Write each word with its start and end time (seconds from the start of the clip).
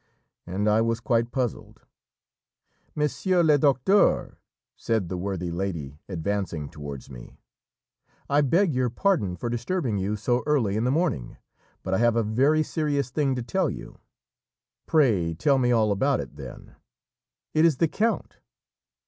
And 0.47 0.67
I 0.67 0.81
was 0.81 0.99
quite 0.99 1.31
puzzled. 1.31 1.83
"Monsieur 2.95 3.43
le 3.43 3.55
Docteur," 3.59 4.39
said 4.75 5.09
the 5.09 5.17
worthy 5.19 5.51
lady, 5.51 5.99
advancing 6.09 6.69
towards 6.69 7.07
me, 7.11 7.37
"I 8.27 8.41
beg 8.41 8.73
your 8.73 8.89
pardon 8.89 9.35
for 9.35 9.47
disturbing 9.47 9.99
you 9.99 10.15
so 10.15 10.41
early 10.47 10.75
in 10.75 10.85
the 10.85 10.89
morning, 10.89 11.37
but 11.83 11.93
I 11.93 11.99
have 11.99 12.15
a 12.15 12.23
very 12.23 12.63
serious 12.63 13.11
thing 13.11 13.35
to 13.35 13.43
tell 13.43 13.69
you." 13.69 13.99
"Pray 14.87 15.35
tell 15.35 15.59
me 15.59 15.71
all 15.71 15.91
about 15.91 16.19
it, 16.19 16.35
then." 16.35 16.73
"It 17.53 17.63
is 17.63 17.77
the 17.77 17.87
count." 17.87 18.39